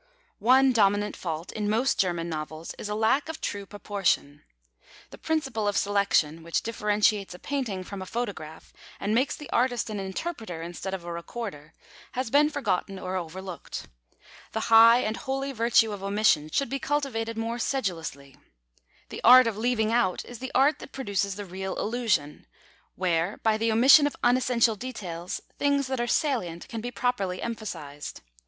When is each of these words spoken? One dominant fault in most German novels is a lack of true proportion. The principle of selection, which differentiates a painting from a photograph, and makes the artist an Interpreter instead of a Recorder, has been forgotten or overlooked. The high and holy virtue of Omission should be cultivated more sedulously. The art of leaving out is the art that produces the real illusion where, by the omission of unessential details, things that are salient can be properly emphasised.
One 0.39 0.73
dominant 0.73 1.15
fault 1.15 1.51
in 1.51 1.69
most 1.69 1.99
German 1.99 2.27
novels 2.27 2.73
is 2.79 2.89
a 2.89 2.95
lack 2.95 3.29
of 3.29 3.39
true 3.39 3.67
proportion. 3.67 4.41
The 5.11 5.19
principle 5.19 5.67
of 5.67 5.77
selection, 5.77 6.41
which 6.41 6.63
differentiates 6.63 7.35
a 7.35 7.37
painting 7.37 7.83
from 7.83 8.01
a 8.01 8.07
photograph, 8.07 8.73
and 8.99 9.13
makes 9.13 9.35
the 9.35 9.47
artist 9.51 9.91
an 9.91 9.99
Interpreter 9.99 10.63
instead 10.63 10.95
of 10.95 11.05
a 11.05 11.13
Recorder, 11.13 11.73
has 12.13 12.31
been 12.31 12.49
forgotten 12.49 12.97
or 12.97 13.15
overlooked. 13.15 13.89
The 14.53 14.73
high 14.73 15.01
and 15.01 15.17
holy 15.17 15.51
virtue 15.51 15.91
of 15.91 16.01
Omission 16.01 16.49
should 16.49 16.71
be 16.71 16.79
cultivated 16.79 17.37
more 17.37 17.59
sedulously. 17.59 18.35
The 19.09 19.21
art 19.23 19.45
of 19.45 19.55
leaving 19.55 19.91
out 19.93 20.25
is 20.25 20.39
the 20.39 20.51
art 20.55 20.79
that 20.79 20.93
produces 20.93 21.35
the 21.35 21.45
real 21.45 21.75
illusion 21.77 22.47
where, 22.95 23.37
by 23.43 23.55
the 23.55 23.71
omission 23.71 24.07
of 24.07 24.15
unessential 24.23 24.75
details, 24.75 25.41
things 25.59 25.85
that 25.85 26.01
are 26.01 26.07
salient 26.07 26.67
can 26.69 26.81
be 26.81 26.89
properly 26.89 27.39
emphasised. 27.39 28.21